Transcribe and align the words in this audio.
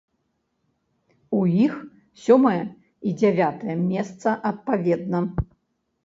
У 1.39 1.41
іх 1.65 1.73
сёмае 2.21 2.61
і 3.09 3.13
дзявятае 3.19 3.75
месца 3.91 4.29
адпаведна. 4.51 5.19